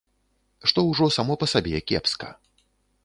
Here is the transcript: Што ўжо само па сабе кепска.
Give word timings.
Што 0.71 0.83
ўжо 0.87 1.09
само 1.17 1.37
па 1.43 1.49
сабе 1.53 1.83
кепска. 1.93 2.35